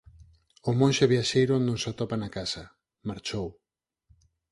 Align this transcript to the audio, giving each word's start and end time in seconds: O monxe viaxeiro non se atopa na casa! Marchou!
O 0.69 0.71
monxe 0.79 1.05
viaxeiro 1.13 1.55
non 1.67 1.77
se 1.81 1.87
atopa 1.89 2.15
na 2.19 2.33
casa! 2.37 2.63
Marchou! 3.07 3.47